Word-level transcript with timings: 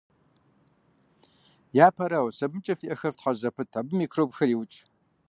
Япэрауэ, 1.85 2.29
сабынкӀэ 2.37 2.75
фи 2.79 2.85
Ӏэхэр 2.89 3.11
фтхьэщӀ 3.13 3.37
зэпыт, 3.41 3.71
абы 3.79 3.91
микробхэр 3.97 4.49
еукӀ. 4.55 4.77